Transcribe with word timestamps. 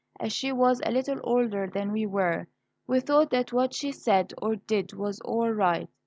As 0.19 0.33
she 0.33 0.51
was 0.51 0.81
a 0.83 0.89
little 0.91 1.19
older 1.23 1.69
than 1.71 1.91
we 1.91 2.07
were, 2.07 2.47
we 2.87 3.01
thought 3.01 3.29
that 3.29 3.53
what 3.53 3.75
she 3.75 3.91
said 3.91 4.33
or 4.41 4.55
did 4.55 4.93
was 4.93 5.19
all 5.19 5.51
right. 5.51 5.89